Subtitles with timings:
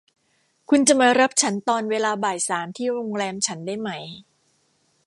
[0.69, 3.89] คุณจะมารับฉันตอนเวลาบ่ายสามที่โรงแรมฉันได้ไหม